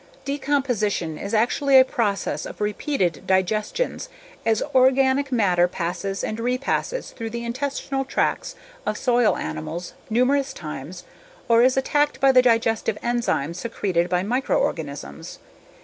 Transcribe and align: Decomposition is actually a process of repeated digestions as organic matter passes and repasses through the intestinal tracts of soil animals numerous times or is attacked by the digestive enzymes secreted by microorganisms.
Decomposition 0.25 1.19
is 1.19 1.31
actually 1.35 1.77
a 1.77 1.85
process 1.85 2.47
of 2.47 2.59
repeated 2.59 3.21
digestions 3.27 4.09
as 4.47 4.63
organic 4.73 5.31
matter 5.31 5.67
passes 5.67 6.23
and 6.23 6.39
repasses 6.39 7.11
through 7.11 7.29
the 7.29 7.45
intestinal 7.45 8.03
tracts 8.03 8.55
of 8.83 8.97
soil 8.97 9.37
animals 9.37 9.93
numerous 10.09 10.53
times 10.53 11.03
or 11.47 11.61
is 11.61 11.77
attacked 11.77 12.19
by 12.19 12.31
the 12.31 12.41
digestive 12.41 12.97
enzymes 13.03 13.57
secreted 13.57 14.09
by 14.09 14.23
microorganisms. 14.23 15.37